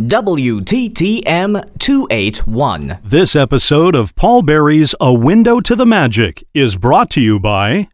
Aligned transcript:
WTTM 0.00 1.78
281. 1.78 2.98
This 3.04 3.36
episode 3.36 3.94
of 3.94 4.14
Paul 4.16 4.40
Barry's 4.40 4.94
A 4.98 5.12
Window 5.12 5.60
to 5.60 5.76
the 5.76 5.84
Magic 5.84 6.42
is 6.54 6.76
brought 6.76 7.10
to 7.10 7.20
you 7.20 7.38
by 7.38 7.86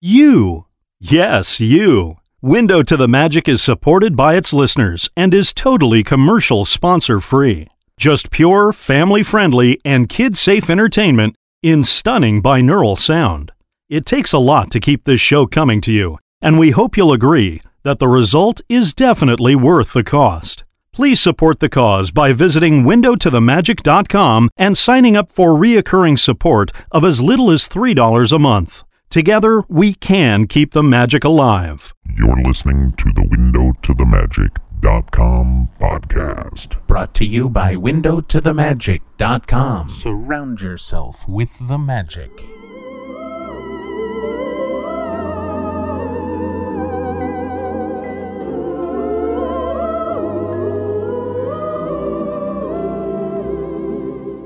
you. 0.00 0.66
Yes, 1.00 1.58
you. 1.58 2.18
Window 2.40 2.84
to 2.84 2.96
the 2.96 3.08
Magic 3.08 3.48
is 3.48 3.60
supported 3.62 4.14
by 4.14 4.36
its 4.36 4.52
listeners 4.52 5.10
and 5.16 5.34
is 5.34 5.52
totally 5.52 6.04
commercial 6.04 6.64
sponsor 6.64 7.20
free. 7.20 7.66
Just 7.98 8.30
pure, 8.30 8.72
family 8.72 9.24
friendly, 9.24 9.80
and 9.84 10.08
kid 10.08 10.36
safe 10.36 10.70
entertainment 10.70 11.34
in 11.64 11.82
stunning 11.82 12.40
binaural 12.40 12.96
sound. 12.96 13.50
It 13.88 14.06
takes 14.06 14.32
a 14.32 14.38
lot 14.38 14.70
to 14.70 14.78
keep 14.78 15.02
this 15.02 15.20
show 15.20 15.46
coming 15.46 15.80
to 15.80 15.92
you, 15.92 16.18
and 16.40 16.60
we 16.60 16.70
hope 16.70 16.96
you'll 16.96 17.12
agree 17.12 17.60
that 17.82 17.98
the 17.98 18.08
result 18.08 18.60
is 18.68 18.94
definitely 18.94 19.56
worth 19.56 19.94
the 19.94 20.04
cost. 20.04 20.62
Please 21.00 21.16
support 21.18 21.56
the 21.60 21.70
cause 21.70 22.10
by 22.10 22.34
visiting 22.34 22.84
windowtothemagic.com 22.84 24.50
and 24.58 24.76
signing 24.76 25.16
up 25.16 25.32
for 25.32 25.52
reoccurring 25.52 26.18
support 26.18 26.70
of 26.92 27.06
as 27.06 27.22
little 27.22 27.50
as 27.50 27.66
$3 27.66 28.32
a 28.32 28.38
month. 28.38 28.84
Together, 29.08 29.62
we 29.70 29.94
can 29.94 30.46
keep 30.46 30.72
the 30.72 30.82
magic 30.82 31.24
alive. 31.24 31.94
You're 32.18 32.42
listening 32.42 32.92
to 32.98 33.10
the 33.14 33.26
Window 33.30 33.72
to 33.80 33.94
the 33.94 34.04
Magic.com 34.04 35.70
podcast. 35.80 36.86
Brought 36.86 37.14
to 37.14 37.24
you 37.24 37.48
by 37.48 37.76
WindowToTheMagic.com. 37.76 39.88
Surround 39.88 40.60
yourself 40.60 41.26
with 41.26 41.66
the 41.66 41.78
magic. 41.78 42.30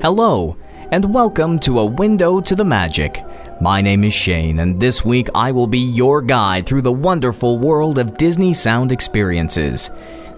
Hello, 0.05 0.55
and 0.91 1.15
welcome 1.15 1.57
to 1.61 1.79
A 1.79 1.85
Window 1.85 2.39
to 2.39 2.55
the 2.55 2.63
Magic. 2.63 3.23
My 3.59 3.81
name 3.81 4.03
is 4.03 4.13
Shane, 4.13 4.59
and 4.59 4.79
this 4.79 5.03
week 5.03 5.29
I 5.33 5.51
will 5.51 5.65
be 5.65 5.79
your 5.79 6.21
guide 6.21 6.67
through 6.67 6.83
the 6.83 6.91
wonderful 6.91 7.57
world 7.57 7.97
of 7.97 8.15
Disney 8.15 8.53
sound 8.53 8.91
experiences. 8.91 9.89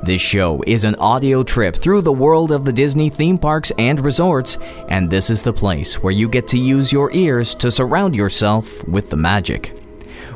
This 0.01 0.21
show 0.21 0.63
is 0.65 0.85
an 0.85 0.95
audio 0.95 1.43
trip 1.43 1.75
through 1.75 2.03
the 2.03 2.13
world 2.13 2.53
of 2.53 2.63
the 2.63 2.71
Disney 2.71 3.09
theme 3.09 3.37
parks 3.37 3.73
and 3.77 3.99
resorts, 3.99 4.57
and 4.87 5.09
this 5.09 5.29
is 5.29 5.43
the 5.43 5.51
place 5.51 6.01
where 6.01 6.13
you 6.13 6.29
get 6.29 6.47
to 6.47 6.57
use 6.57 6.93
your 6.93 7.11
ears 7.11 7.53
to 7.55 7.69
surround 7.69 8.15
yourself 8.15 8.81
with 8.87 9.09
the 9.09 9.17
magic. 9.17 9.77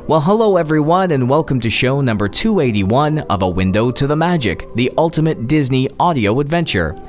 Well, 0.06 0.20
hello 0.20 0.58
everyone, 0.58 1.10
and 1.10 1.26
welcome 1.26 1.58
to 1.60 1.70
show 1.70 2.02
number 2.02 2.28
281 2.28 3.20
of 3.20 3.40
A 3.40 3.48
Window 3.48 3.90
to 3.92 4.06
the 4.06 4.14
Magic, 4.14 4.68
the 4.74 4.92
ultimate 4.98 5.46
Disney 5.46 5.88
audio 5.98 6.38
adventure. 6.40 7.00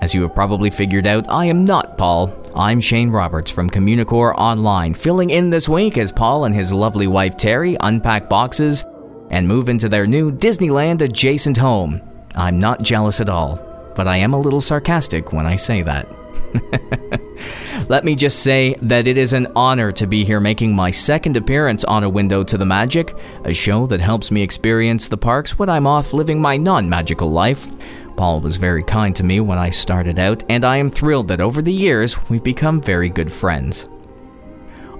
As 0.00 0.14
you 0.14 0.22
have 0.22 0.34
probably 0.34 0.70
figured 0.70 1.08
out, 1.08 1.28
I 1.28 1.46
am 1.46 1.64
not 1.64 1.98
Paul. 1.98 2.32
I'm 2.54 2.80
Shane 2.80 3.10
Roberts 3.10 3.50
from 3.50 3.68
Communicore 3.68 4.32
Online, 4.38 4.94
filling 4.94 5.30
in 5.30 5.50
this 5.50 5.68
week 5.68 5.98
as 5.98 6.12
Paul 6.12 6.44
and 6.44 6.54
his 6.54 6.72
lovely 6.72 7.08
wife 7.08 7.36
Tairy 7.36 7.76
unpack 7.80 8.28
boxes 8.28 8.84
and 9.30 9.48
move 9.48 9.68
into 9.68 9.88
their 9.88 10.06
new 10.06 10.30
Disneyland 10.30 11.00
adjacent 11.00 11.56
home. 11.56 12.00
I'm 12.36 12.60
not 12.60 12.80
jealous 12.80 13.20
at 13.20 13.28
all, 13.28 13.56
but 13.96 14.06
I 14.06 14.18
am 14.18 14.34
a 14.34 14.40
little 14.40 14.60
sarcastic 14.60 15.32
when 15.32 15.46
I 15.46 15.56
say 15.56 15.82
that. 15.82 16.08
Let 17.88 18.04
me 18.04 18.14
just 18.14 18.44
say 18.44 18.76
that 18.82 19.08
it 19.08 19.18
is 19.18 19.32
an 19.32 19.48
honor 19.56 19.90
to 19.92 20.06
be 20.06 20.24
here 20.24 20.40
making 20.40 20.74
my 20.74 20.92
second 20.92 21.36
appearance 21.36 21.82
on 21.84 22.04
A 22.04 22.08
Window 22.08 22.44
to 22.44 22.56
the 22.56 22.64
Magic, 22.64 23.14
a 23.44 23.52
show 23.52 23.86
that 23.88 24.00
helps 24.00 24.30
me 24.30 24.42
experience 24.42 25.08
the 25.08 25.16
parks 25.16 25.58
when 25.58 25.68
I'm 25.68 25.88
off 25.88 26.12
living 26.12 26.40
my 26.40 26.56
non 26.56 26.88
magical 26.88 27.30
life. 27.30 27.66
Paul 28.18 28.40
was 28.40 28.56
very 28.56 28.82
kind 28.82 29.14
to 29.14 29.22
me 29.22 29.38
when 29.38 29.58
I 29.58 29.70
started 29.70 30.18
out, 30.18 30.42
and 30.48 30.64
I 30.64 30.78
am 30.78 30.90
thrilled 30.90 31.28
that 31.28 31.40
over 31.40 31.62
the 31.62 31.72
years 31.72 32.28
we've 32.28 32.42
become 32.42 32.80
very 32.80 33.08
good 33.08 33.30
friends. 33.30 33.86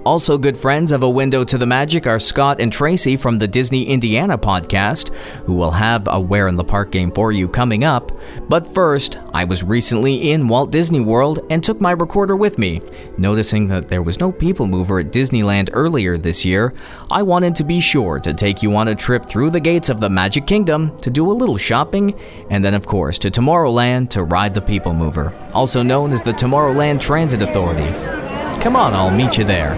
Also, 0.05 0.37
good 0.37 0.57
friends 0.57 0.91
of 0.93 1.03
A 1.03 1.09
Window 1.09 1.43
to 1.43 1.57
the 1.57 1.65
Magic 1.65 2.07
are 2.07 2.19
Scott 2.19 2.61
and 2.61 2.71
Tracey 2.71 3.17
from 3.17 3.37
the 3.37 3.47
Disney 3.47 3.83
Indiana 3.83 4.37
podcast, 4.37 5.13
who 5.45 5.53
will 5.53 5.71
have 5.71 6.07
a 6.07 6.19
Where 6.19 6.47
in 6.47 6.55
the 6.55 6.63
Park 6.63 6.91
game 6.91 7.11
for 7.11 7.31
you 7.33 7.49
coming 7.49 7.83
up. 7.83 8.11
But 8.47 8.73
first, 8.73 9.19
I 9.33 9.43
was 9.43 9.61
recently 9.61 10.31
in 10.31 10.47
Walt 10.47 10.71
Disney 10.71 11.01
World 11.01 11.39
and 11.49 11.63
took 11.63 11.81
my 11.81 11.91
recorder 11.91 12.37
with 12.37 12.57
me. 12.57 12.81
Noticing 13.17 13.67
that 13.67 13.89
there 13.89 14.01
was 14.01 14.19
no 14.19 14.31
people 14.31 14.67
mover 14.67 14.99
at 14.99 15.11
Disneyland 15.11 15.69
earlier 15.73 16.17
this 16.17 16.45
year, 16.45 16.73
I 17.11 17.21
wanted 17.21 17.55
to 17.57 17.63
be 17.65 17.81
sure 17.81 18.19
to 18.21 18.33
take 18.33 18.63
you 18.63 18.75
on 18.75 18.87
a 18.87 18.95
trip 18.95 19.25
through 19.25 19.49
the 19.49 19.59
gates 19.59 19.89
of 19.89 19.99
the 19.99 20.09
Magic 20.09 20.47
Kingdom 20.47 20.97
to 20.99 21.09
do 21.09 21.29
a 21.29 21.33
little 21.33 21.57
shopping, 21.57 22.17
and 22.49 22.63
then, 22.63 22.73
of 22.73 22.87
course, 22.87 23.19
to 23.19 23.29
Tomorrowland 23.29 24.09
to 24.11 24.23
ride 24.23 24.53
the 24.53 24.61
people 24.61 24.93
mover, 24.93 25.33
also 25.53 25.83
known 25.83 26.13
as 26.13 26.23
the 26.23 26.31
Tomorrowland 26.31 27.01
Transit 27.01 27.41
Authority. 27.41 28.28
Come 28.61 28.75
on, 28.75 28.93
I'll 28.93 29.09
meet 29.09 29.37
you 29.37 29.45
there. 29.45 29.73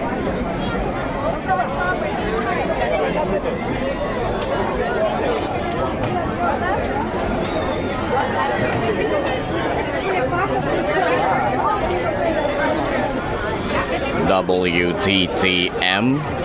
WTTM. 14.28 16.41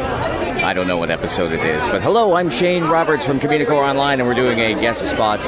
I 0.67 0.73
don't 0.73 0.85
know 0.85 0.97
what 0.97 1.09
episode 1.09 1.53
it 1.53 1.61
is, 1.61 1.87
but 1.87 2.01
hello, 2.01 2.33
I'm 2.33 2.49
Shane 2.49 2.83
Roberts 2.83 3.25
from 3.25 3.39
Communicore 3.39 3.87
Online, 3.89 4.19
and 4.19 4.27
we're 4.27 4.35
doing 4.35 4.59
a 4.59 4.73
guest 4.73 5.07
spot. 5.07 5.45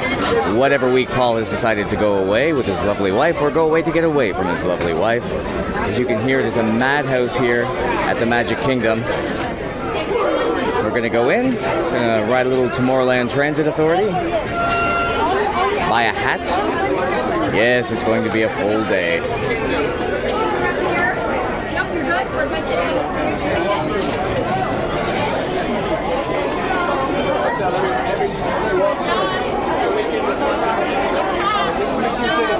Whatever 0.56 0.90
week 0.90 1.10
Paul 1.10 1.36
has 1.36 1.50
decided 1.50 1.90
to 1.90 1.96
go 1.96 2.24
away 2.24 2.54
with 2.54 2.64
his 2.64 2.82
lovely 2.84 3.12
wife, 3.12 3.38
or 3.42 3.50
go 3.50 3.68
away 3.68 3.82
to 3.82 3.92
get 3.92 4.02
away 4.02 4.32
from 4.32 4.46
his 4.46 4.64
lovely 4.64 4.94
wife. 4.94 5.30
As 5.76 5.98
you 5.98 6.06
can 6.06 6.26
hear, 6.26 6.38
it 6.38 6.46
is 6.46 6.56
a 6.56 6.62
madhouse 6.62 7.36
here 7.36 7.64
at 7.64 8.14
the 8.14 8.24
Magic 8.24 8.60
Kingdom. 8.60 9.02
We're 10.82 10.88
gonna 10.88 11.10
go 11.10 11.28
in, 11.28 11.50
gonna 11.50 12.24
ride 12.30 12.46
a 12.46 12.48
little 12.48 12.70
Tomorrowland 12.70 13.30
Transit 13.30 13.66
Authority, 13.66 14.06
buy 15.90 16.04
a 16.04 16.14
hat. 16.14 16.46
Yes, 17.54 17.92
it's 17.92 18.04
going 18.04 18.24
to 18.24 18.32
be 18.32 18.44
a 18.44 18.48
full 18.48 18.82
day. 18.84 19.20
Walk 28.80 28.98
on 29.00 29.28
through, 29.28 29.82
don't 29.82 29.94
forget 29.94 30.12
your 30.22 30.28
ticket. 30.30 30.60
Have 31.42 31.80
a 31.80 32.30
great 32.30 32.48
day. 32.48 32.59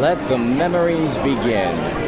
Let 0.00 0.16
the 0.30 0.38
memories 0.38 1.18
begin. 1.18 1.99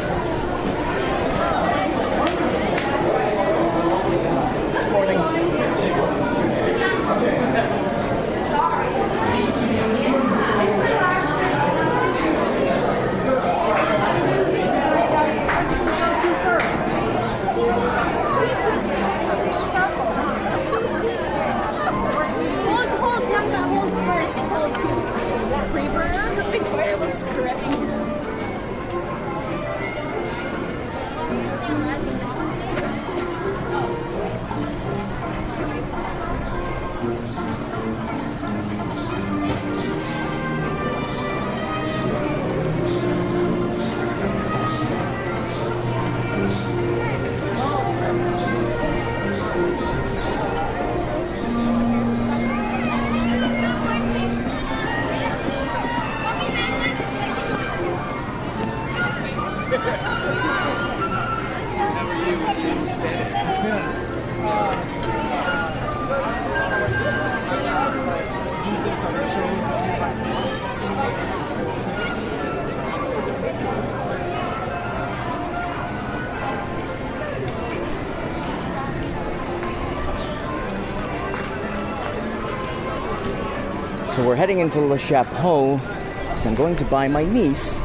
We're 84.33 84.37
heading 84.37 84.61
into 84.61 84.81
Le 84.81 84.97
Chapeau 84.97 85.77
because 85.77 86.47
I'm 86.47 86.55
going 86.55 86.75
to 86.77 86.87
buy 86.87 87.07
my 87.07 87.23
niece 87.23 87.83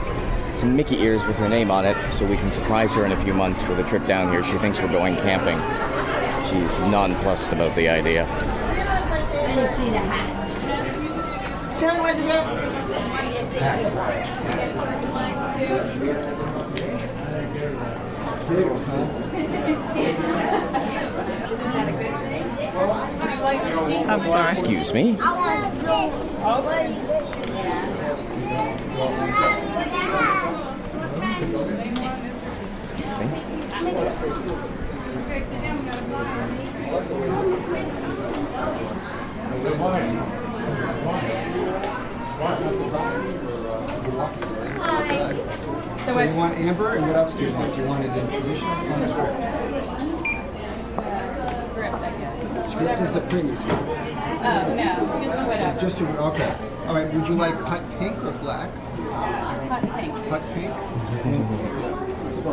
some 0.53 0.77
Mickey 0.77 0.95
ears 1.01 1.25
with 1.25 1.37
her 1.39 1.49
name 1.49 1.69
on 1.69 1.83
it 1.83 1.97
so 2.09 2.25
we 2.25 2.37
can 2.37 2.51
surprise 2.51 2.93
her 2.93 3.05
in 3.05 3.11
a 3.11 3.21
few 3.21 3.33
months 3.33 3.67
with 3.67 3.81
a 3.81 3.83
trip 3.83 4.05
down 4.05 4.31
here. 4.31 4.41
She 4.45 4.57
thinks 4.59 4.79
we're 4.79 4.87
going 4.87 5.17
camping. 5.17 5.57
She's 6.45 6.79
nonplussed 6.79 7.51
about 7.51 7.75
the 7.75 7.89
idea. 7.89 8.25
I 8.25 9.55
didn't 9.55 9.71
see 9.75 9.89
the 9.89 9.97
hat. 9.97 10.47
Sharon, 11.77 12.01
where'd 12.01 12.17
you 12.17 12.23
go? 12.23 12.43
I'm 24.07 24.21
sorry. 24.21 24.51
Excuse 24.51 24.93
me. 24.93 25.17
So 46.07 46.23
you 46.23 46.33
want 46.35 46.55
amber, 46.55 46.95
and 46.95 47.05
what 47.05 47.15
else 47.15 47.33
do 47.35 47.45
you 47.45 47.53
want? 47.53 47.73
Do 47.75 47.81
you 47.81 47.87
want 47.87 48.03
it 48.03 48.17
in 48.17 48.27
traditional 48.29 48.71
or 48.71 48.93
on 48.93 49.07
script? 49.07 49.37
Script 52.71 53.01
is 53.01 53.13
the 53.13 53.21
premium. 53.29 53.57
Oh, 53.59 54.73
no, 54.75 54.95
just 55.23 55.39
whatever. 55.47 55.79
Just 55.79 55.97
to, 55.99 56.05
okay. 56.19 56.55
All 56.87 56.95
right, 56.95 57.13
would 57.13 57.27
you 57.27 57.35
like 57.35 57.55
hot 57.55 57.83
pink 57.99 58.17
or 58.23 58.31
black? 58.39 58.71
Hot 59.11 59.81
pink. 59.95 60.13
Hot 60.29 60.43
pink? 60.53 60.73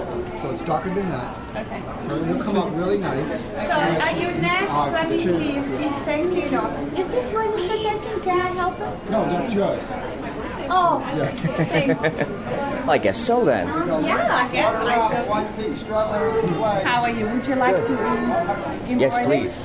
And- 0.00 0.40
So 0.40 0.50
it's 0.50 0.62
darker 0.62 0.90
than 0.90 1.08
that. 1.10 1.34
Okay. 1.56 1.82
So 2.08 2.16
it 2.16 2.26
will 2.26 2.44
come 2.44 2.56
out 2.58 2.74
really 2.76 2.98
nice. 2.98 3.40
So 3.40 3.72
are 3.72 4.12
you 4.12 4.28
next? 4.40 4.70
Let 4.92 5.10
me 5.10 5.24
see 5.24 5.56
if 5.56 5.66
he's 5.80 5.98
taking 6.04 6.36
it 6.38 6.54
off. 6.54 6.72
Is 6.98 7.08
this 7.10 7.32
one 7.32 7.48
you're 7.58 7.68
taking? 7.68 8.20
Can 8.22 8.40
I 8.40 8.50
help 8.60 8.78
it? 8.80 9.10
No, 9.10 9.24
that's 9.26 9.52
yours. 9.54 9.84
Oh, 10.70 11.00
Yeah. 11.16 11.26
thank. 11.64 12.88
I 12.88 12.98
guess 12.98 13.18
so 13.18 13.44
then. 13.44 13.66
Yeah, 14.04 14.34
I 14.44 14.48
guess. 14.52 14.74
I 14.76 15.22
One 15.28 15.46
pink 15.54 15.76
strawberries 15.78 16.42
and 16.44 16.60
white. 16.60 16.82
How 16.84 17.02
are 17.02 17.10
you? 17.10 17.26
Would 17.28 17.46
you 17.46 17.54
like 17.56 17.76
to 17.76 18.06
um, 18.08 18.98
Yes, 19.00 19.16
please. 19.24 19.60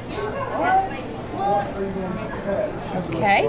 Okay. 3.16 3.44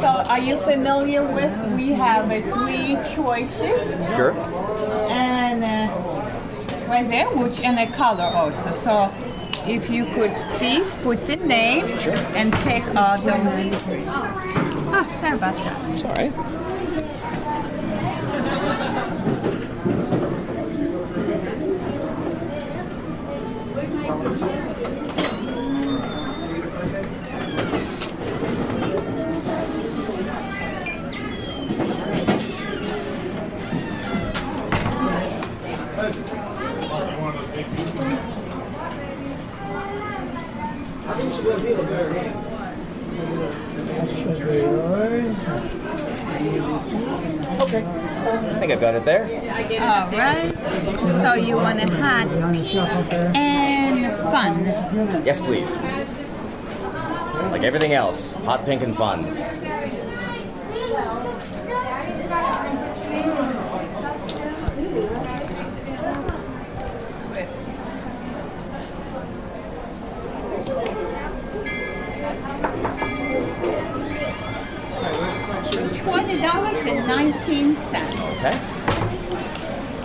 So 0.00 0.06
are 0.08 0.38
you 0.38 0.56
familiar 0.58 1.22
with, 1.24 1.52
we 1.76 1.90
have 1.92 2.30
uh, 2.30 2.40
three 2.54 2.96
choices 3.14 3.82
Sure. 4.16 4.32
and 4.32 5.12
uh, 5.12 5.23
right 6.88 7.08
there, 7.08 7.28
which 7.36 7.60
and 7.60 7.78
a 7.78 7.86
color 7.94 8.24
also. 8.24 8.72
So 8.82 9.10
if 9.66 9.88
you 9.90 10.04
could 10.06 10.32
please 10.58 10.94
put 11.02 11.26
the 11.26 11.36
name 11.36 11.84
and 12.34 12.52
take 12.52 12.84
uh, 12.94 13.16
those. 13.18 13.72
Ah, 14.96 15.06
sorry 15.20 15.36
about 15.36 15.56
that. 15.56 15.90
It's 15.90 16.02
Okay. 41.44 41.60
I 47.84 48.58
think 48.58 48.72
I've 48.72 48.80
got 48.80 48.94
it 48.94 49.04
there. 49.04 49.24
All 49.82 50.10
right. 50.10 50.54
So 51.20 51.34
you 51.34 51.56
want 51.56 51.82
a 51.82 51.92
hot 51.96 52.28
and 53.36 54.06
fun. 54.32 54.64
Yes, 55.26 55.38
please. 55.38 55.76
Like 57.50 57.62
everything 57.62 57.92
else, 57.92 58.32
hot 58.44 58.64
pink 58.64 58.82
and 58.82 58.96
fun. 58.96 59.26
And 76.86 77.06
nineteen 77.06 77.76
cents. 77.90 78.14
Okay. 78.38 78.56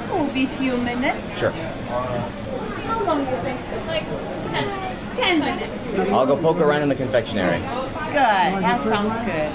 It 0.06 0.14
will 0.14 0.34
be 0.34 0.44
a 0.46 0.48
few 0.48 0.78
minutes. 0.78 1.38
Sure. 1.38 1.52
How 1.52 3.04
long 3.04 3.26
do 3.26 3.32
you 3.32 3.42
think? 3.42 3.60
Like 3.88 4.06
ten 4.52 4.68
minutes. 4.68 5.14
Ten 5.16 5.40
minutes. 5.40 6.12
I'll 6.12 6.26
go 6.26 6.36
poke 6.38 6.60
around 6.60 6.82
in 6.82 6.90
the 6.90 6.96
confectionery. 6.96 7.60
Good. 7.60 8.64
That 8.64 8.82
sounds 8.84 9.14
good. 9.26 9.52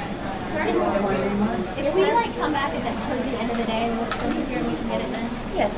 If 1.85 1.95
we 1.95 2.03
like 2.13 2.33
come 2.37 2.53
back 2.53 2.73
at 2.75 2.83
the, 2.83 2.91
towards 3.07 3.25
the 3.25 3.37
end 3.39 3.51
of 3.51 3.57
the 3.59 3.65
day 3.65 3.89
and 3.89 3.99
we'll 3.99 4.11
still 4.13 4.31
be 4.33 4.43
here, 4.45 4.59
and 4.59 4.69
we 4.69 4.77
can 4.77 4.89
get 4.89 5.01
it 5.01 5.11
then. 5.11 5.31
Yes. 5.57 5.75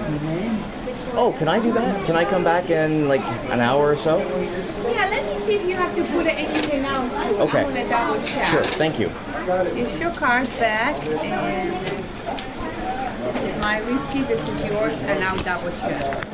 Mm-hmm. 0.00 0.69
Oh, 1.14 1.34
can 1.36 1.48
I 1.48 1.58
do 1.60 1.72
that? 1.72 2.06
Can 2.06 2.16
I 2.16 2.24
come 2.24 2.44
back 2.44 2.70
in 2.70 3.08
like 3.08 3.22
an 3.50 3.60
hour 3.60 3.90
or 3.90 3.96
so? 3.96 4.18
Yeah, 4.18 5.08
let 5.10 5.24
me 5.26 5.36
see 5.38 5.54
if 5.54 5.66
you 5.66 5.74
have 5.74 5.94
to 5.96 6.04
put 6.04 6.26
anything 6.26 6.84
else 6.84 7.12
to. 7.12 7.38
Okay. 7.40 7.64
I'm 7.64 7.74
gonna 7.74 7.88
double 7.88 8.22
check. 8.26 8.46
Sure, 8.46 8.62
thank 8.62 8.98
you. 8.98 9.10
It's 9.76 9.98
your 9.98 10.12
card 10.12 10.46
back 10.58 11.04
and 11.06 11.86
this 13.20 13.54
is 13.54 13.60
my 13.60 13.78
receipt, 13.80 14.28
this 14.28 14.48
is 14.48 14.64
yours, 14.64 14.94
and 15.02 15.24
I'll 15.24 15.42
double 15.42 15.70
check. 15.78 16.26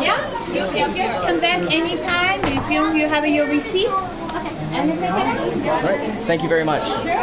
Yeah, 0.00 0.20
you 0.48 0.64
can 0.70 0.96
just 0.96 1.20
come 1.20 1.40
back 1.40 1.60
anytime 1.70 2.40
if 2.44 2.70
you, 2.70 2.94
you 2.94 3.08
have 3.08 3.26
your 3.26 3.46
receipt. 3.46 3.88
And 4.72 4.90
if 4.90 5.02
All 5.02 5.82
right, 5.82 6.26
thank 6.26 6.42
you 6.42 6.48
very 6.48 6.64
much. 6.64 6.86
Sure. 6.86 7.20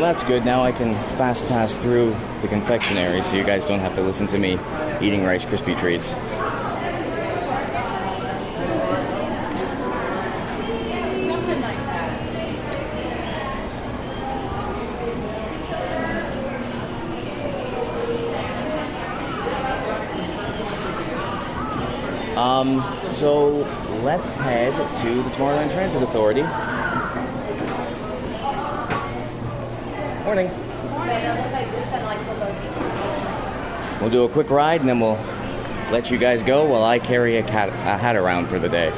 Well, 0.00 0.08
that's 0.14 0.22
good. 0.22 0.46
Now 0.46 0.62
I 0.62 0.72
can 0.72 0.94
fast 1.18 1.46
pass 1.46 1.74
through 1.74 2.16
the 2.40 2.48
confectionery 2.48 3.20
so 3.20 3.36
you 3.36 3.44
guys 3.44 3.66
don't 3.66 3.80
have 3.80 3.94
to 3.96 4.00
listen 4.00 4.26
to 4.28 4.38
me 4.38 4.58
eating 5.02 5.24
Rice 5.24 5.44
Krispie 5.44 5.78
treats. 5.78 6.14
Um, 22.40 22.80
so 23.12 23.48
let's 24.02 24.30
head 24.30 24.72
to 25.02 25.22
the 25.22 25.28
Tomorrowland 25.28 25.70
Transit 25.72 26.02
Authority. 26.02 26.40
Morning. 30.24 30.50
We'll 34.00 34.08
do 34.08 34.24
a 34.24 34.28
quick 34.30 34.48
ride 34.48 34.80
and 34.80 34.88
then 34.88 35.00
we'll 35.00 35.18
let 35.92 36.10
you 36.10 36.16
guys 36.16 36.42
go 36.42 36.64
while 36.64 36.82
I 36.82 36.98
carry 36.98 37.36
a 37.36 37.42
cat 37.42 37.68
a 37.68 37.98
hat 37.98 38.16
around 38.16 38.46
for 38.46 38.58
the 38.58 38.70
day. 38.70 38.88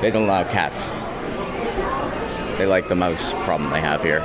They 0.00 0.12
don't 0.12 0.26
allow 0.26 0.44
cats. 0.44 0.90
They 2.56 2.66
like 2.66 2.86
the 2.86 2.94
mouse 2.94 3.32
problem 3.32 3.70
they 3.70 3.80
have 3.80 4.00
here. 4.04 4.20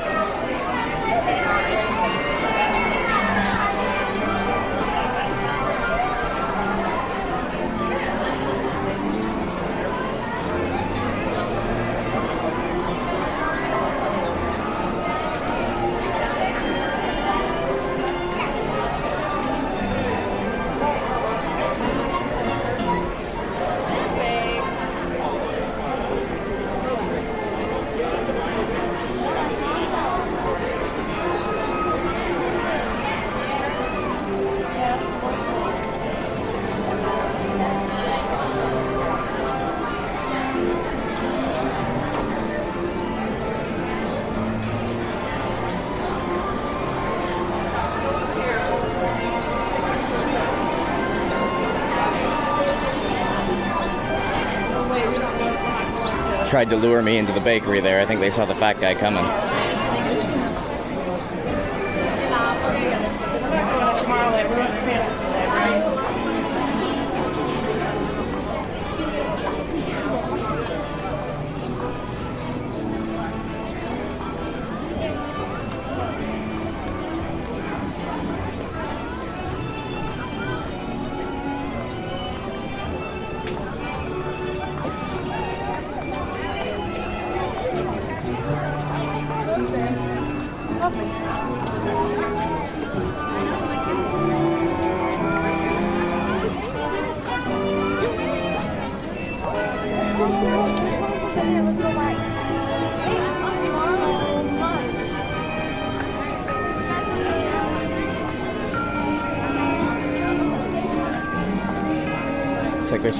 Tried 56.56 56.70
to 56.70 56.78
lure 56.78 57.02
me 57.02 57.18
into 57.18 57.34
the 57.34 57.40
bakery 57.42 57.82
there. 57.82 58.00
I 58.00 58.06
think 58.06 58.22
they 58.22 58.32
saw 58.32 58.46
the 58.46 58.56
fat 58.56 58.80
guy 58.80 58.96
coming. 58.96 59.45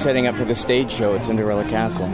Setting 0.06 0.28
up 0.28 0.36
for 0.36 0.44
the 0.44 0.54
stage 0.54 0.92
show 0.92 1.16
at 1.16 1.24
Cinderella 1.24 1.68
Castle. 1.68 2.06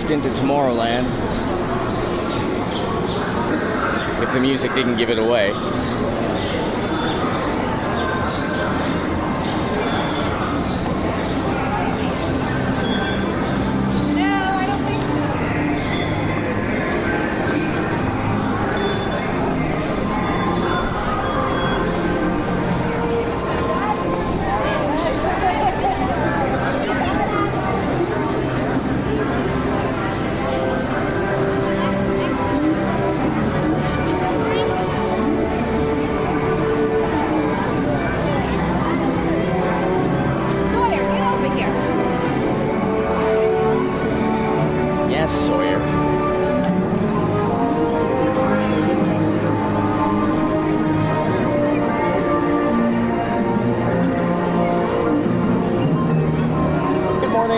Crossed 0.00 0.12
into 0.12 0.30
Tomorrowland. 0.30 1.04
If 4.22 4.32
the 4.32 4.40
music 4.40 4.72
didn't 4.72 4.96
give 4.96 5.10
it 5.10 5.18
away. 5.18 5.52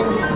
Good 0.03 0.11
morning. 0.15 0.32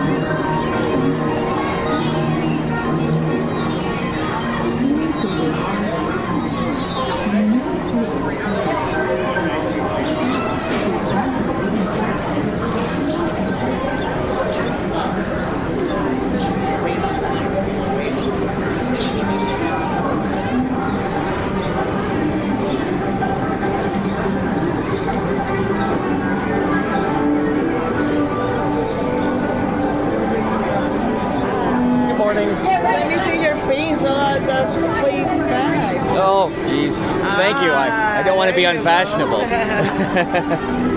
I, 38.76 38.82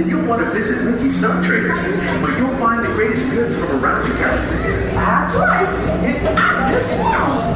then 0.00 0.08
you'll 0.08 0.26
want 0.26 0.42
to 0.42 0.50
visit 0.52 0.82
Mickey's 0.84 1.18
Star 1.18 1.42
Traders, 1.42 1.78
where 2.22 2.38
you'll 2.38 2.56
find 2.56 2.84
the 2.84 2.88
greatest 2.94 3.30
goods 3.32 3.54
from 3.58 3.84
around 3.84 4.08
the 4.08 4.14
galaxy. 4.16 4.56
That's 4.56 5.34
right. 5.34 5.68
It's 6.04 6.24
at 6.24 6.72
this 6.72 6.88
world. 6.98 7.50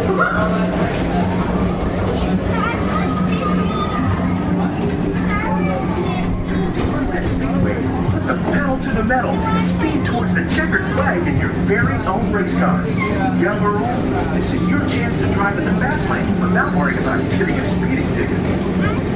Put 8.11 8.27
the 8.27 8.35
pedal 8.53 8.79
to 8.79 8.91
the 8.91 9.05
metal 9.05 9.31
and 9.31 9.65
speed 9.65 10.05
towards 10.05 10.35
the 10.35 10.47
checkered 10.55 10.85
flag 10.95 11.27
in 11.27 11.39
your 11.39 11.51
very 11.65 11.95
own 12.07 12.31
race 12.31 12.59
car. 12.59 12.87
Young 13.41 13.65
Earl, 13.65 14.35
this 14.35 14.53
is 14.53 14.69
your 14.69 14.81
chance 14.81 15.19
to 15.19 15.33
drive 15.33 15.59
in 15.59 15.65
the 15.65 15.73
fast 15.73 16.09
lane 16.11 16.41
without 16.41 16.77
worrying 16.77 16.99
about 16.99 17.23
getting 17.31 17.55
a 17.55 17.65
speeding 17.65 18.11
ticket. 18.13 19.14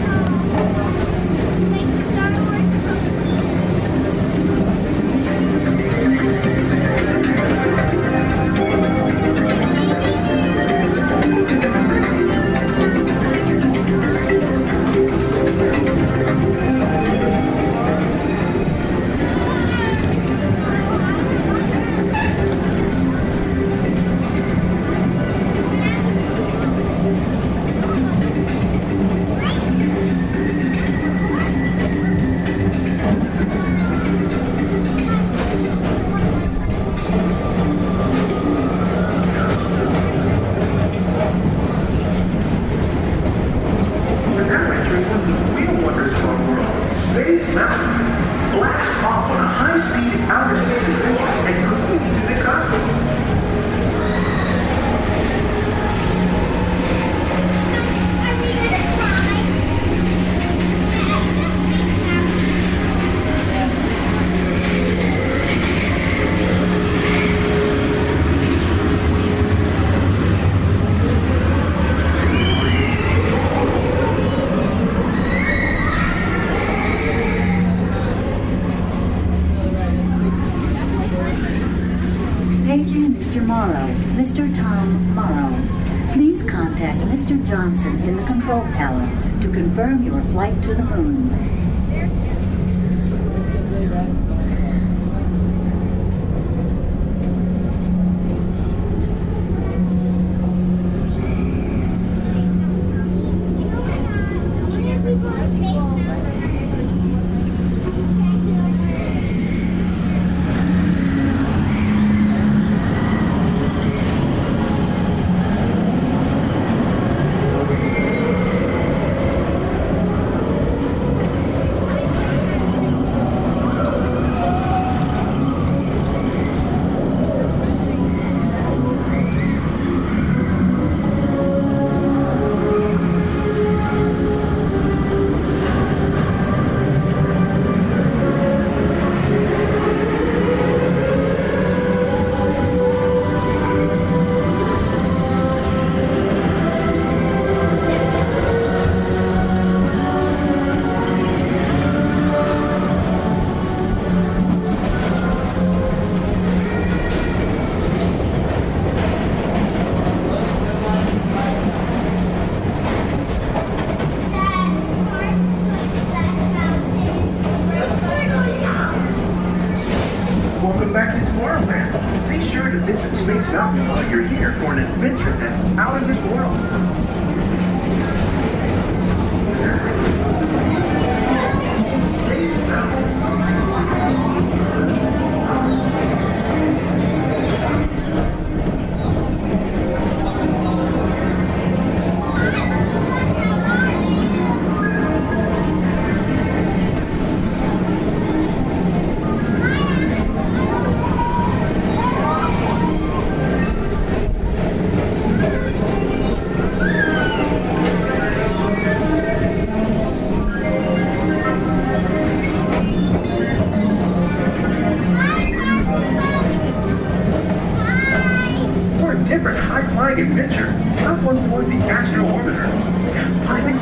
now. 173.58 173.97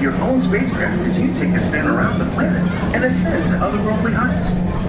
your 0.00 0.14
own 0.16 0.40
spacecraft 0.40 1.00
as 1.06 1.18
you 1.18 1.32
take 1.34 1.54
a 1.54 1.60
spin 1.60 1.86
around 1.86 2.18
the 2.18 2.26
planet 2.32 2.70
and 2.94 3.04
ascend 3.04 3.48
to 3.48 3.54
otherworldly 3.54 4.12
heights. 4.12 4.85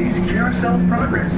Disney's 0.00 0.32
Carousel 0.32 0.80
of 0.80 0.88
Progress. 0.88 1.36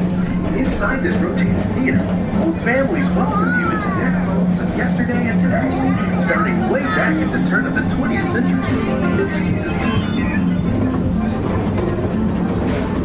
Inside 0.56 1.02
this 1.02 1.16
rotating 1.16 1.54
theater, 1.74 1.98
whole 2.38 2.52
families 2.62 3.10
welcome 3.10 3.58
you 3.58 3.70
into 3.70 3.88
their 3.98 4.10
homes 4.10 4.60
of 4.60 4.68
yesterday 4.76 5.26
and 5.26 5.40
today, 5.40 6.20
starting 6.20 6.70
way 6.70 6.80
back 6.80 7.16
at 7.16 7.32
the 7.32 7.50
turn 7.50 7.66
of 7.66 7.74
the 7.74 7.80
20th 7.96 8.30
century. 8.30 8.62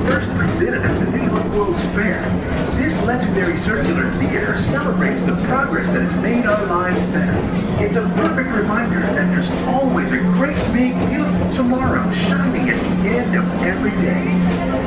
First 0.05 0.29
presented 0.37 0.83
at 0.83 0.99
the 0.99 1.17
New 1.17 1.25
York 1.25 1.45
World's 1.53 1.83
Fair, 1.95 2.21
this 2.75 3.01
legendary 3.03 3.57
circular 3.57 4.09
theater 4.19 4.55
celebrates 4.57 5.23
the 5.23 5.35
progress 5.45 5.89
that 5.91 6.03
has 6.03 6.15
made 6.21 6.45
our 6.45 6.65
lives 6.67 7.03
better. 7.07 7.83
It's 7.83 7.95
a 7.95 8.07
perfect 8.15 8.51
reminder 8.51 8.99
that 8.99 9.31
there's 9.31 9.51
always 9.65 10.11
a 10.11 10.19
great, 10.37 10.57
big, 10.71 10.93
beautiful 11.09 11.49
tomorrow 11.49 12.09
shining 12.11 12.69
at 12.69 12.79
the 12.79 13.09
end 13.09 13.35
of 13.35 13.45
every 13.63 13.91
day. 14.01 14.86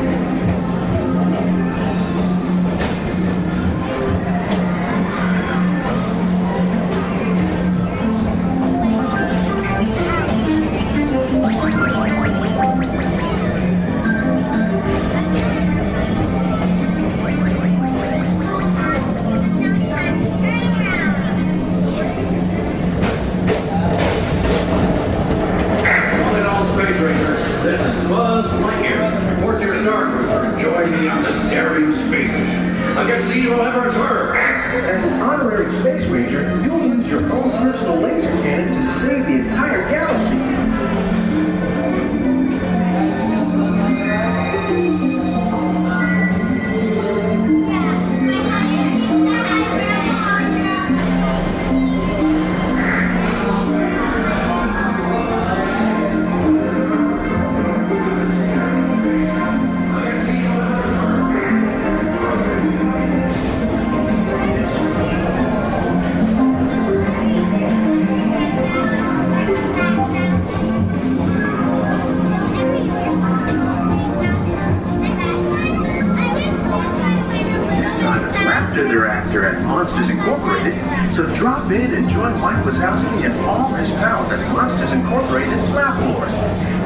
Monsters 79.59 80.11
Incorporated. 80.11 80.79
So 81.13 81.33
drop 81.35 81.71
in 81.73 81.95
and 81.95 82.09
join 82.09 82.39
Mike 82.41 82.65
Wazowski 82.65 83.25
and 83.25 83.35
all 83.47 83.73
his 83.75 83.91
pals 83.93 84.31
at 84.33 84.41
Monsters 84.53 84.93
Incorporated 84.93 85.59
Laugh 85.75 85.99
Floor. 85.99 86.27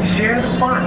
Share 0.03 0.41
the 0.41 0.49
fun. 0.59 0.83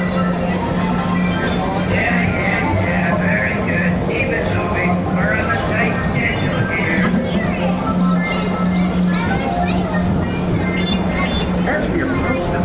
As 11.67 11.83
we 11.91 12.01
approach 12.01 12.45
the 12.51 12.61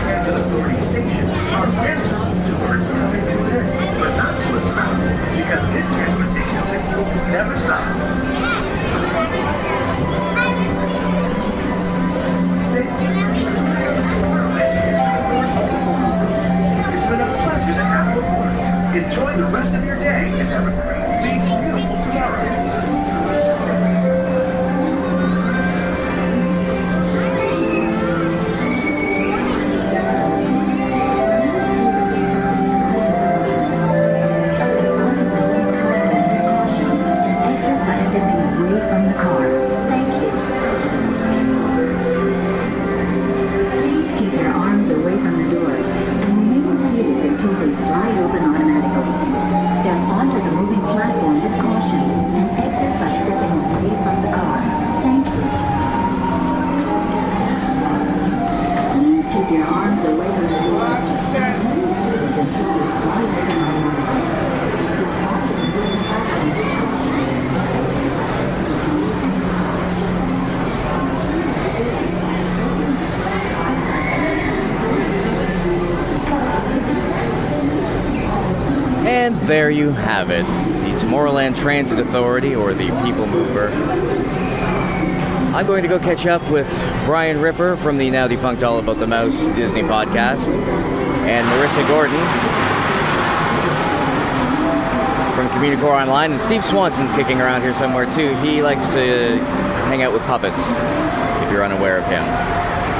Transit 0.00 0.34
Authority 0.34 0.78
station, 0.78 1.28
our 1.28 1.66
is 2.78 2.88
coming 2.88 3.26
to 3.26 3.36
an 3.44 3.52
end, 3.56 3.98
but 3.98 4.16
not 4.16 4.40
to 4.40 4.56
a 4.56 4.60
stop, 4.60 4.94
because 5.36 5.64
this 5.72 5.88
transportation 5.88 6.47
system 6.80 7.04
never 7.32 7.58
stops. 7.58 7.98
It's 16.94 17.06
been 17.06 17.20
a 17.20 17.26
pleasure 17.42 17.74
to 17.74 17.84
have 17.84 18.14
you 18.14 18.20
aboard. 18.20 18.52
Enjoy 18.96 19.36
the 19.36 19.50
rest 19.50 19.74
of 19.74 19.84
your 19.84 19.96
day 19.96 20.30
and 20.38 20.48
have 20.48 20.68
a 20.68 20.72
great, 20.82 21.40
beautiful 21.62 22.02
tomorrow. 22.02 22.67
There 79.48 79.70
you 79.70 79.90
have 79.92 80.28
it 80.28 80.42
the 80.42 81.06
Tomorrowland 81.06 81.56
Transit 81.56 81.98
Authority, 81.98 82.54
or 82.54 82.74
the 82.74 82.88
People 83.02 83.26
Mover. 83.26 83.68
I'm 85.54 85.66
going 85.66 85.82
to 85.82 85.88
go 85.88 85.98
catch 85.98 86.26
up 86.26 86.46
with 86.50 86.68
Brian 87.06 87.40
Ripper 87.40 87.76
from 87.76 87.96
the 87.96 88.10
now 88.10 88.28
defunct 88.28 88.62
All 88.62 88.78
About 88.78 88.98
the 88.98 89.06
Mouse 89.06 89.46
Disney 89.48 89.80
podcast, 89.80 90.54
and 90.54 91.46
Marissa 91.48 91.88
Gordon 91.88 92.20
from 95.34 95.48
Communicore 95.58 95.98
Online, 95.98 96.32
and 96.32 96.40
Steve 96.40 96.62
Swanson's 96.62 97.12
kicking 97.12 97.40
around 97.40 97.62
here 97.62 97.72
somewhere 97.72 98.04
too. 98.04 98.36
He 98.36 98.60
likes 98.60 98.86
to 98.88 99.38
hang 99.88 100.02
out 100.02 100.12
with 100.12 100.20
puppets, 100.24 100.68
if 101.42 101.50
you're 101.50 101.64
unaware 101.64 101.96
of 101.96 102.04
him. 102.04 102.22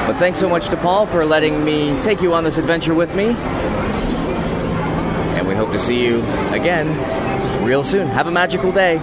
But 0.07 0.17
thanks 0.17 0.39
so 0.39 0.49
much 0.49 0.69
to 0.69 0.77
Paul 0.77 1.05
for 1.05 1.23
letting 1.25 1.63
me 1.63 2.01
take 2.01 2.23
you 2.23 2.33
on 2.33 2.43
this 2.43 2.57
adventure 2.57 2.95
with 2.95 3.13
me. 3.13 3.35
And 5.39 5.47
we 5.47 5.55
hope 5.55 5.71
to 5.71 5.79
see 5.79 6.03
you 6.03 6.19
again 6.51 6.85
real 7.63 7.81
soon. 7.81 8.07
Have 8.07 8.27
a 8.27 8.31
magical 8.31 8.73
day. 8.73 8.97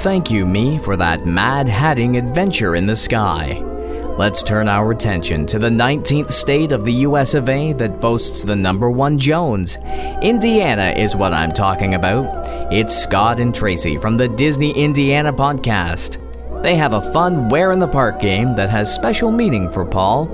Thank 0.00 0.28
you, 0.28 0.44
me, 0.44 0.78
for 0.78 0.96
that 0.96 1.24
mad 1.24 1.68
hatting 1.68 2.16
adventure 2.16 2.74
in 2.74 2.86
the 2.86 2.96
sky. 2.96 3.62
Let's 4.18 4.42
turn 4.42 4.66
our 4.66 4.90
attention 4.90 5.46
to 5.46 5.60
the 5.60 5.68
19th 5.68 6.32
state 6.32 6.72
of 6.72 6.84
the 6.84 6.94
US 6.94 7.34
of 7.34 7.48
A 7.48 7.72
that 7.74 8.00
boasts 8.00 8.42
the 8.42 8.56
number 8.56 8.90
one 8.90 9.18
Jones. 9.18 9.78
Indiana 10.20 10.94
is 10.96 11.14
what 11.14 11.32
I'm 11.32 11.52
talking 11.52 11.94
about. 11.94 12.24
It's 12.72 13.00
Scott 13.00 13.38
and 13.38 13.54
Tracey 13.54 13.98
from 13.98 14.16
the 14.16 14.26
Disney 14.26 14.72
Indiana 14.72 15.32
podcast. 15.32 16.25
They 16.66 16.74
have 16.74 16.94
a 16.94 17.12
fun 17.12 17.48
Where 17.48 17.70
in 17.70 17.78
the 17.78 17.86
Park 17.86 18.20
game 18.20 18.56
that 18.56 18.70
has 18.70 18.92
special 18.92 19.30
meaning 19.30 19.70
for 19.70 19.84
Paul. 19.84 20.28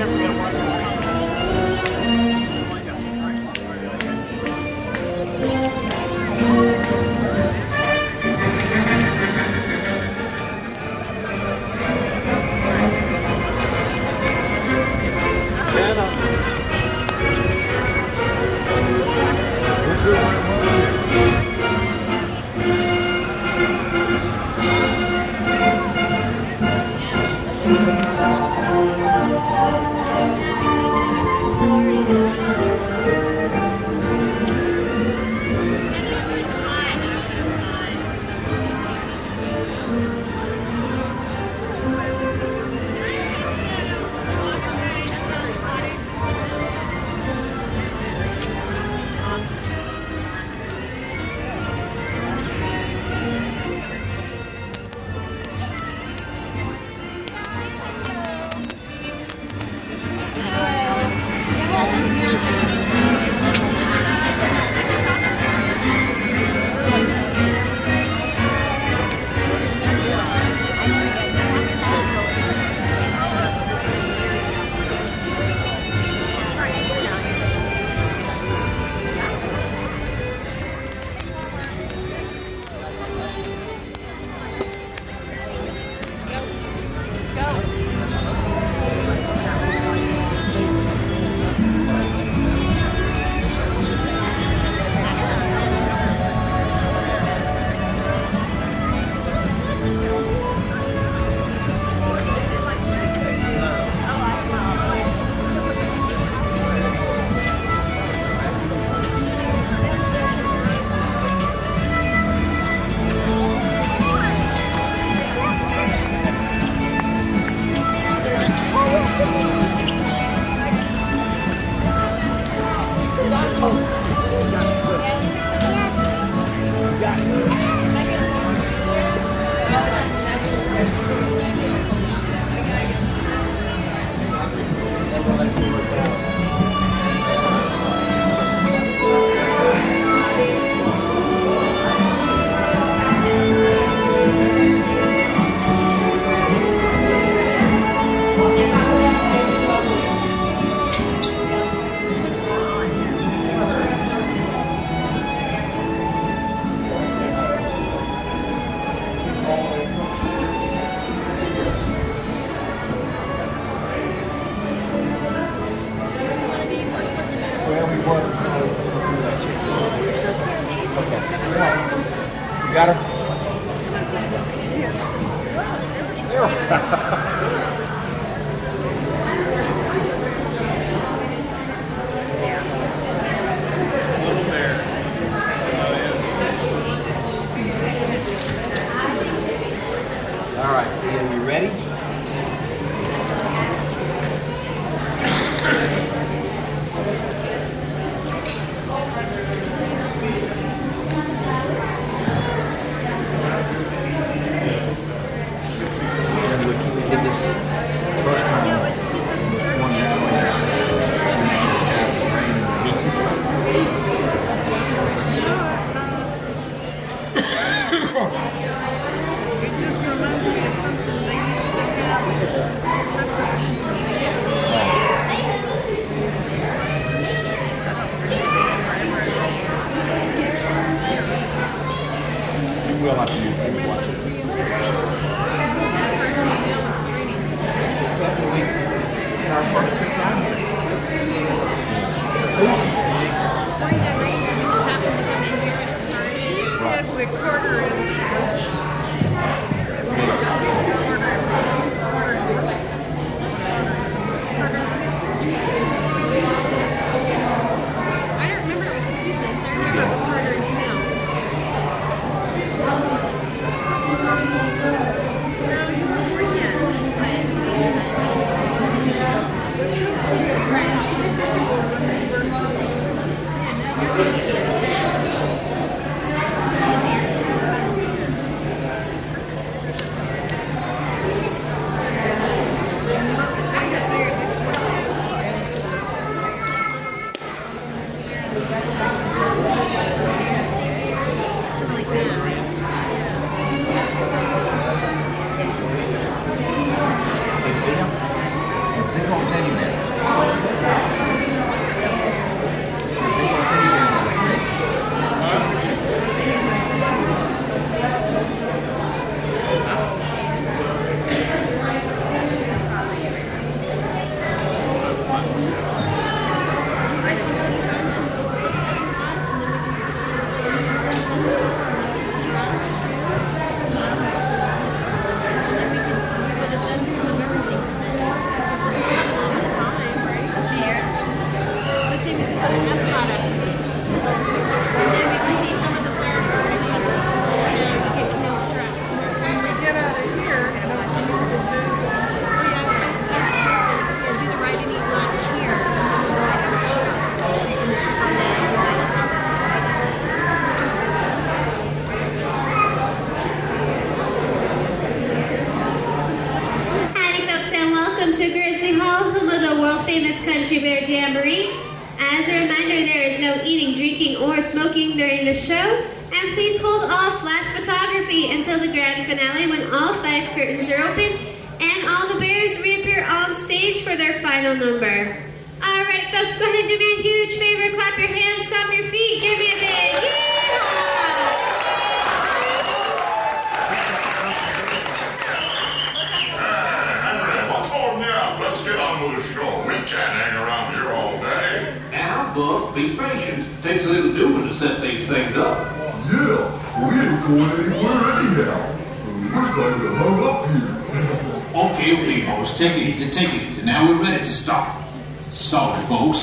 never 0.00 0.16
going 0.16 0.32
to 0.32 0.38
work. 0.38 0.69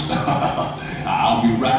I'll 1.06 1.42
be 1.42 1.52
right 1.56 1.77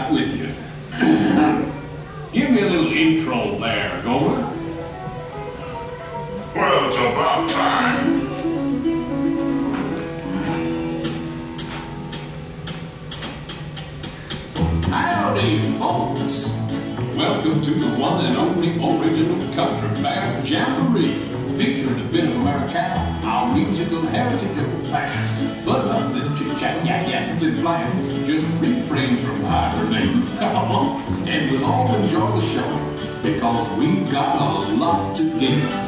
got 34.11 34.71
a 34.71 34.75
lot 34.75 35.17
to 35.17 35.39
give. 35.39 35.88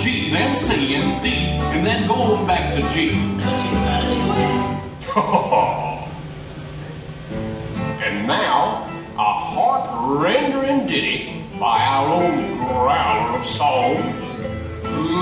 G, 0.00 0.30
then 0.30 0.54
C, 0.54 0.94
and 0.94 1.20
D, 1.22 1.28
and 1.72 1.84
then 1.84 2.06
go 2.06 2.36
back 2.46 2.72
to 2.74 2.80
G. 2.90 3.10
and 8.04 8.26
now, 8.26 8.84
a 9.18 9.20
heart-rendering 9.52 10.86
ditty 10.86 11.42
by 11.58 11.82
our 11.84 12.06
own 12.22 12.58
growler 12.58 13.38
of 13.38 13.44
song, 13.44 13.96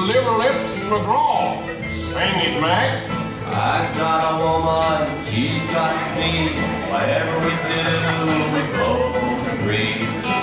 Liver 0.07 0.33
Lips 0.33 0.81
McGraw. 0.81 1.57
Sing 1.91 2.41
it, 2.41 2.61
Mac. 2.61 3.03
I've 3.47 3.97
got 3.97 4.33
a 4.33 4.37
woman, 4.43 5.25
she's 5.27 5.63
got 5.71 5.95
me. 6.19 6.49
Whatever 6.91 7.39
we 7.45 7.53
do, 7.71 7.85
we 8.53 8.61
both 8.77 9.15
agree. 9.55 9.95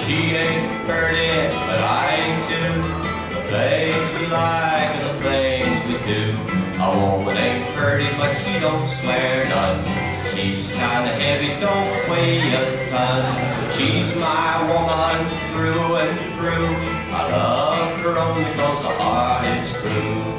She 0.05 0.17
ain't 0.35 0.69
pretty, 0.87 1.31
but 1.67 1.79
I 1.79 1.81
ain't 2.15 2.41
too. 2.49 3.00
Things 3.51 4.13
we 4.17 4.27
like 4.27 5.01
the 5.03 5.13
things 5.27 5.85
we 5.85 5.97
do. 6.07 6.37
A 6.79 6.87
woman 6.97 7.35
ain't 7.35 7.75
pretty, 7.75 8.07
but 8.15 8.33
she 8.37 8.57
don't 8.61 8.87
swear 9.01 9.43
none. 9.49 9.83
She's 10.33 10.69
kinda 10.69 11.11
heavy, 11.19 11.59
don't 11.59 12.09
weigh 12.09 12.53
a 12.53 12.89
ton. 12.89 13.73
She's 13.73 14.15
my 14.15 14.55
woman 14.71 15.27
through 15.51 15.95
and 15.97 16.17
through. 16.37 16.69
I 17.13 17.29
love 17.29 17.99
her 17.99 18.17
only 18.19 18.45
cause 18.53 18.83
the 18.83 18.93
heart 19.03 19.45
is 19.45 19.73
true. 19.81 20.30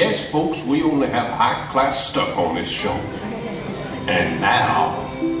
Yes, 0.00 0.32
folks, 0.32 0.64
we 0.64 0.82
only 0.82 1.08
have 1.08 1.28
high 1.28 1.68
class 1.70 2.08
stuff 2.08 2.38
on 2.38 2.54
this 2.54 2.70
show. 2.70 2.96
And 4.08 4.40
now, 4.40 4.96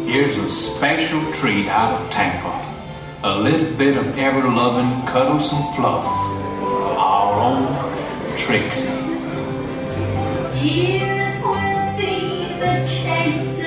here's 0.06 0.36
a 0.36 0.48
special 0.50 1.20
treat 1.32 1.66
out 1.68 1.98
of 1.98 2.10
Tampa. 2.10 2.54
A 3.22 3.38
little 3.38 3.74
bit 3.78 3.96
of 3.96 4.18
ever 4.18 4.46
loving 4.46 5.06
cuddlesome 5.06 5.64
fluff. 5.74 6.04
Our 6.04 7.40
own 7.48 8.36
Trixie. 8.36 8.88
Tears 10.50 11.42
will 11.42 11.96
be 11.96 12.52
the 12.60 12.84
chaser 12.84 13.59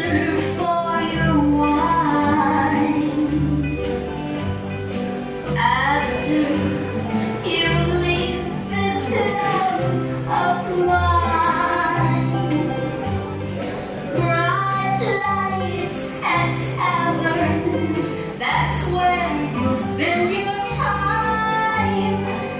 where 19.73 19.81
you'll 19.81 19.81
spend 19.81 20.31
your 20.31 20.69
time. 20.77 22.13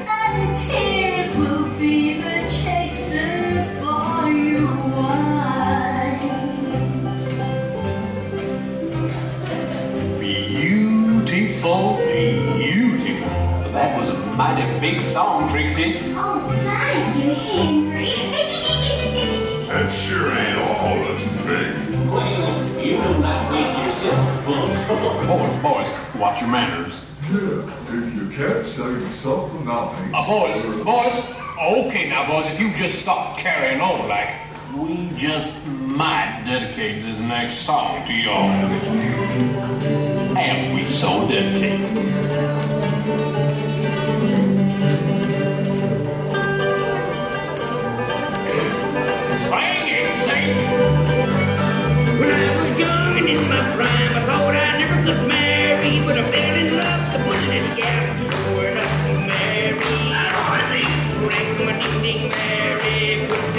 And 0.07 0.57
tears 0.57 1.36
will 1.38 1.70
be 1.78 2.22
the 2.22 2.49
chaser 2.49 3.66
for 3.80 4.32
your 4.32 4.68
wine. 4.95 6.20
Beautiful, 10.20 11.97
beautiful. 11.97 13.72
That 13.72 13.99
was 13.99 14.09
a 14.09 14.24
Mighty 14.34 14.80
big 14.80 14.99
song, 15.01 15.47
Trixie. 15.49 16.12
Boys, 25.28 25.62
boys, 25.62 25.94
watch 26.20 26.42
your 26.42 26.50
manners. 26.50 27.00
Yeah, 27.32 27.64
if 27.88 28.14
you 28.14 28.30
can't 28.36 28.66
say 28.66 29.14
something 29.14 29.66
nice. 29.66 30.14
Uh, 30.14 30.26
boys, 30.28 30.84
boys. 30.84 31.24
Okay, 31.62 32.10
now, 32.10 32.28
boys, 32.30 32.46
if 32.48 32.60
you 32.60 32.74
just 32.74 33.00
stop 33.00 33.38
carrying 33.38 33.80
on 33.80 34.10
like 34.10 34.28
we 34.76 35.10
just 35.16 35.66
might 35.68 36.44
dedicate 36.46 37.04
this 37.04 37.20
next 37.22 37.54
song 37.60 38.06
to 38.06 38.14
y'all. 38.14 38.50
And 40.38 40.76
we 40.76 40.84
so 40.84 41.28
dedicate. 41.28 41.80
Sing 49.34 49.88
it, 49.88 50.14
sing 50.14 50.50
it. 52.20 52.62
Marry, 55.28 56.00
but 56.06 56.18
I 56.18 56.24
fell 56.32 56.56
in 56.56 56.78
love 56.78 57.14
with 57.14 57.28
one 57.28 57.44
little 57.50 57.76
gal. 57.78 58.04
Sure 58.32 58.68
enough 58.70 58.96
to 59.08 59.14
marry. 59.28 60.14
I 60.14 60.62
think 60.72 60.91
drank 61.24 61.52
my 61.60 61.74
ding 61.82 62.02
ding 62.02 62.30
Mary, 62.30 63.28
put 63.28 63.39
together 63.39 63.53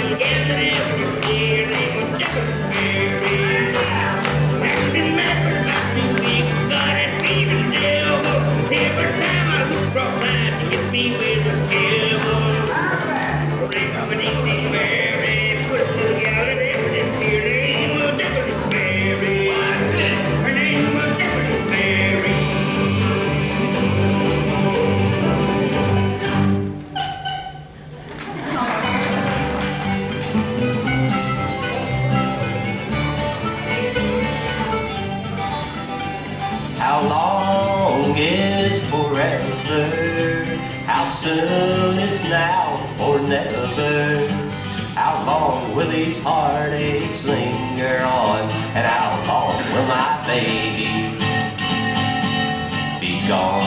heartaches 46.25 47.23
linger 47.23 47.99
on? 48.03 48.49
And 48.73 48.87
how 48.87 49.13
long 49.27 49.57
will 49.71 49.85
my 49.85 50.25
baby 50.25 51.13
be 52.99 53.27
gone? 53.27 53.64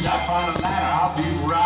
Soon 0.00 0.10
I 0.10 0.26
find 0.26 0.56
a 0.56 0.60
ladder, 0.60 0.86
I'll 0.86 1.16
be 1.16 1.46
right 1.46 1.59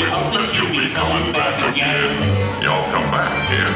We 0.00 0.06
hope 0.06 0.32
that 0.32 0.56
you'll 0.56 0.72
be 0.72 0.88
coming 0.94 1.30
back 1.34 1.60
again. 1.70 2.08
Y'all 2.62 2.90
come 2.90 3.10
back 3.12 3.28
again. 3.44 3.68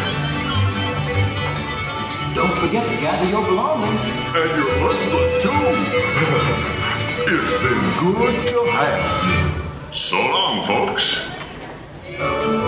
Don't 2.34 2.56
forget 2.64 2.88
to 2.88 2.96
gather 2.96 3.28
your 3.28 3.44
belongings. 3.44 4.00
And 4.32 4.48
your 4.56 4.72
husband, 4.80 5.44
too. 5.44 5.52
it's 7.36 7.52
been 7.60 7.84
good 8.00 8.36
to 8.54 8.64
have 8.72 9.04
you. 9.28 9.92
So 9.92 10.16
long, 10.16 10.64
folks. 10.66 12.63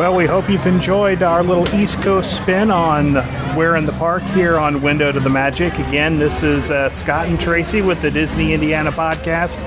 Well, 0.00 0.16
we 0.16 0.24
hope 0.24 0.48
you've 0.48 0.66
enjoyed 0.66 1.22
our 1.22 1.42
little 1.42 1.68
East 1.74 2.00
Coast 2.00 2.34
spin 2.34 2.70
on 2.70 3.16
Where 3.54 3.76
in 3.76 3.84
the 3.84 3.92
Park 3.92 4.22
here 4.22 4.58
on 4.58 4.80
Window 4.80 5.12
to 5.12 5.20
the 5.20 5.28
Magic. 5.28 5.74
Again, 5.74 6.18
this 6.18 6.42
is 6.42 6.70
uh, 6.70 6.88
Scott 6.88 7.28
and 7.28 7.38
Tracey 7.38 7.82
with 7.82 8.00
the 8.00 8.10
Disney 8.10 8.54
Indiana 8.54 8.92
podcast 8.92 9.58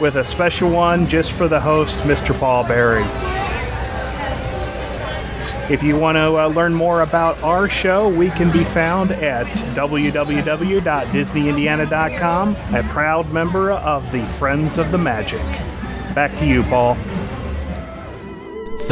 with 0.00 0.14
a 0.14 0.24
special 0.24 0.70
one 0.70 1.08
just 1.08 1.32
for 1.32 1.48
the 1.48 1.58
host, 1.58 1.98
Mr. 2.02 2.38
Paul 2.38 2.62
Barry. 2.62 3.02
If 5.68 5.82
you 5.82 5.96
want 5.96 6.14
to 6.14 6.38
uh, 6.38 6.46
learn 6.46 6.74
more 6.74 7.02
about 7.02 7.42
our 7.42 7.68
show, 7.68 8.08
we 8.08 8.30
can 8.30 8.52
be 8.52 8.62
found 8.62 9.10
at 9.10 9.48
www.disneyindiana.com, 9.74 12.56
a 12.72 12.84
proud 12.84 13.32
member 13.32 13.72
of 13.72 14.12
the 14.12 14.22
Friends 14.22 14.78
of 14.78 14.92
the 14.92 14.98
Magic. 14.98 15.42
Back 16.14 16.36
to 16.36 16.46
you, 16.46 16.62
Paul. 16.62 16.96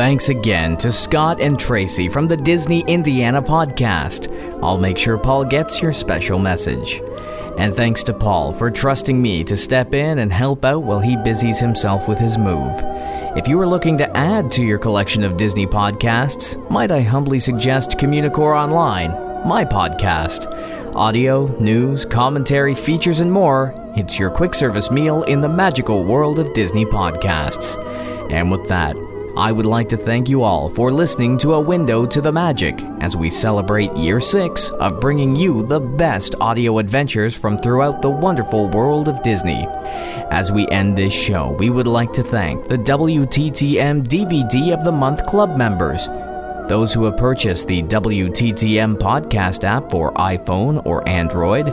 Thanks 0.00 0.30
again 0.30 0.78
to 0.78 0.90
Scott 0.90 1.42
and 1.42 1.60
Tracey 1.60 2.08
from 2.08 2.26
the 2.26 2.36
Disney 2.38 2.82
Indiana 2.88 3.42
podcast. 3.42 4.32
I'll 4.62 4.78
make 4.78 4.96
sure 4.96 5.18
Paul 5.18 5.44
gets 5.44 5.82
your 5.82 5.92
special 5.92 6.38
message. 6.38 7.02
And 7.58 7.76
thanks 7.76 8.02
to 8.04 8.14
Paul 8.14 8.54
for 8.54 8.70
trusting 8.70 9.20
me 9.20 9.44
to 9.44 9.58
step 9.58 9.92
in 9.92 10.20
and 10.20 10.32
help 10.32 10.64
out 10.64 10.84
while 10.84 11.00
he 11.00 11.16
busies 11.16 11.58
himself 11.58 12.08
with 12.08 12.18
his 12.18 12.38
move. 12.38 12.72
If 13.36 13.46
you 13.46 13.60
are 13.60 13.66
looking 13.66 13.98
to 13.98 14.16
add 14.16 14.50
to 14.52 14.64
your 14.64 14.78
collection 14.78 15.22
of 15.22 15.36
Disney 15.36 15.66
podcasts, 15.66 16.56
might 16.70 16.90
I 16.90 17.02
humbly 17.02 17.38
suggest 17.38 17.98
Communicore 17.98 18.56
Online, 18.56 19.10
my 19.46 19.66
podcast. 19.66 20.46
Audio, 20.94 21.46
news, 21.60 22.06
commentary, 22.06 22.74
features, 22.74 23.20
and 23.20 23.30
more. 23.30 23.74
It's 23.96 24.18
your 24.18 24.30
quick 24.30 24.54
service 24.54 24.90
meal 24.90 25.24
in 25.24 25.42
the 25.42 25.48
magical 25.50 26.04
world 26.04 26.38
of 26.38 26.54
Disney 26.54 26.86
podcasts. 26.86 27.76
And 28.32 28.50
with 28.50 28.66
that, 28.68 28.96
I 29.36 29.52
would 29.52 29.66
like 29.66 29.88
to 29.90 29.96
thank 29.96 30.28
you 30.28 30.42
all 30.42 30.68
for 30.70 30.92
listening 30.92 31.38
to 31.38 31.54
A 31.54 31.60
Window 31.60 32.04
to 32.04 32.20
the 32.20 32.32
Magic 32.32 32.82
as 33.00 33.16
we 33.16 33.30
celebrate 33.30 33.94
year 33.96 34.20
six 34.20 34.70
of 34.70 35.00
bringing 35.00 35.36
you 35.36 35.64
the 35.66 35.78
best 35.78 36.34
audio 36.40 36.78
adventures 36.78 37.36
from 37.36 37.56
throughout 37.56 38.02
the 38.02 38.10
wonderful 38.10 38.68
world 38.68 39.08
of 39.08 39.22
Disney. 39.22 39.66
As 40.30 40.50
we 40.50 40.66
end 40.68 40.96
this 40.98 41.14
show, 41.14 41.56
we 41.58 41.70
would 41.70 41.86
like 41.86 42.12
to 42.14 42.24
thank 42.24 42.68
the 42.68 42.78
WTTM 42.78 44.06
DVD 44.06 44.72
of 44.76 44.84
the 44.84 44.92
Month 44.92 45.24
Club 45.26 45.56
members, 45.56 46.06
those 46.68 46.92
who 46.92 47.04
have 47.04 47.16
purchased 47.16 47.68
the 47.68 47.82
WTTM 47.84 48.96
podcast 48.96 49.64
app 49.64 49.90
for 49.90 50.12
iPhone 50.14 50.84
or 50.84 51.08
Android, 51.08 51.66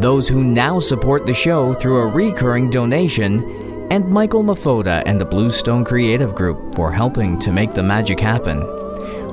those 0.00 0.26
who 0.26 0.42
now 0.42 0.80
support 0.80 1.26
the 1.26 1.34
show 1.34 1.74
through 1.74 1.98
a 1.98 2.06
recurring 2.06 2.70
donation, 2.70 3.61
and 3.92 4.08
Michael 4.08 4.42
Mafoda 4.42 5.02
and 5.04 5.20
the 5.20 5.26
Bluestone 5.26 5.84
Creative 5.84 6.34
Group 6.34 6.74
for 6.74 6.90
helping 6.90 7.38
to 7.40 7.52
make 7.52 7.74
the 7.74 7.82
magic 7.82 8.18
happen. 8.18 8.64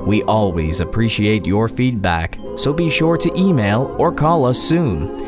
We 0.04 0.22
always 0.24 0.80
appreciate 0.80 1.46
your 1.46 1.66
feedback, 1.66 2.38
so 2.56 2.74
be 2.74 2.90
sure 2.90 3.16
to 3.16 3.34
email 3.34 3.96
or 3.98 4.12
call 4.12 4.44
us 4.44 4.62
soon. 4.62 5.18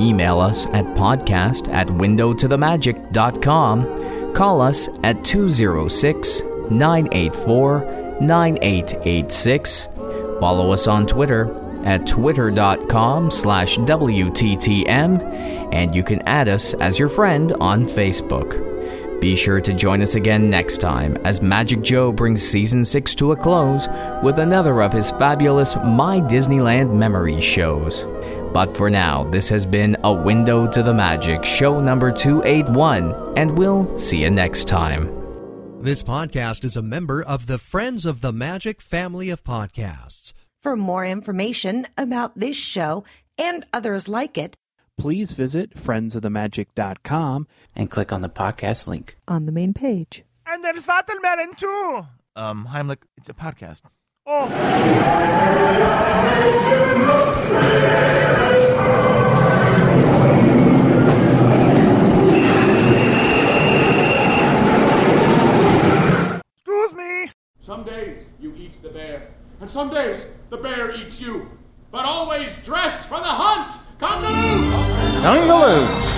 Email 0.00 0.40
us 0.40 0.64
at 0.68 0.86
podcast 0.96 1.70
at 1.70 1.86
windowtothemagic.com. 1.88 4.32
Call 4.32 4.62
us 4.62 4.88
at 5.02 5.22
206 5.22 6.40
984 6.70 8.18
9886. 8.22 9.88
Follow 10.40 10.72
us 10.72 10.86
on 10.86 11.06
Twitter 11.06 11.54
at 11.84 12.06
twitter.com 12.06 13.30
slash 13.30 13.76
WTTM, 13.76 15.20
and 15.74 15.94
you 15.94 16.02
can 16.02 16.22
add 16.22 16.48
us 16.48 16.72
as 16.74 16.98
your 16.98 17.10
friend 17.10 17.52
on 17.60 17.84
Facebook. 17.84 18.77
Be 19.20 19.34
sure 19.34 19.60
to 19.60 19.72
join 19.72 20.00
us 20.00 20.14
again 20.14 20.48
next 20.48 20.78
time 20.78 21.16
as 21.24 21.42
Magic 21.42 21.82
Joe 21.82 22.12
brings 22.12 22.40
season 22.40 22.84
6 22.84 23.14
to 23.16 23.32
a 23.32 23.36
close 23.36 23.88
with 24.22 24.38
another 24.38 24.80
of 24.80 24.92
his 24.92 25.10
fabulous 25.12 25.74
My 25.76 26.20
Disneyland 26.20 26.94
Memories 26.94 27.42
shows. 27.42 28.06
But 28.52 28.76
for 28.76 28.88
now, 28.88 29.24
this 29.24 29.48
has 29.48 29.66
been 29.66 29.96
A 30.04 30.12
Window 30.12 30.70
to 30.70 30.82
the 30.84 30.94
Magic, 30.94 31.44
show 31.44 31.80
number 31.80 32.12
281, 32.12 33.36
and 33.36 33.58
we'll 33.58 33.96
see 33.96 34.22
you 34.22 34.30
next 34.30 34.66
time. 34.66 35.12
This 35.80 36.02
podcast 36.02 36.64
is 36.64 36.76
a 36.76 36.82
member 36.82 37.22
of 37.22 37.46
the 37.46 37.58
Friends 37.58 38.06
of 38.06 38.20
the 38.20 38.32
Magic 38.32 38.80
family 38.80 39.30
of 39.30 39.42
podcasts. 39.42 40.32
For 40.62 40.76
more 40.76 41.04
information 41.04 41.86
about 41.96 42.38
this 42.38 42.56
show 42.56 43.04
and 43.36 43.64
others 43.72 44.08
like 44.08 44.38
it, 44.38 44.56
please 44.98 45.32
visit 45.32 45.74
friendsofthemagic.com 45.74 47.46
and 47.74 47.90
click 47.90 48.12
on 48.12 48.20
the 48.20 48.28
podcast 48.28 48.86
link 48.86 49.16
on 49.26 49.46
the 49.46 49.52
main 49.52 49.72
page. 49.72 50.24
And 50.44 50.62
there's 50.64 50.86
Watermelon 50.86 51.54
too. 51.54 52.06
Um, 52.36 52.68
Heimlich, 52.70 52.98
it's 53.16 53.28
a 53.28 53.34
podcast. 53.34 53.80
Oh. 54.26 54.44
Excuse 66.56 66.94
me. 66.94 67.30
Some 67.60 67.84
days 67.84 68.26
you 68.40 68.54
eat 68.56 68.82
the 68.82 68.88
bear, 68.88 69.30
and 69.60 69.70
some 69.70 69.90
days 69.90 70.24
the 70.50 70.56
bear 70.56 70.94
eats 70.94 71.20
you. 71.20 71.50
But 71.90 72.04
always 72.04 72.54
dress 72.64 73.06
for 73.06 73.18
the 73.18 73.24
hunt! 73.24 73.80
Congaloo! 73.98 74.62
Congaloo! 75.22 76.08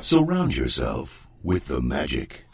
Surround 0.00 0.54
yourself 0.54 1.26
with 1.42 1.66
the 1.68 1.80
magic. 1.80 2.44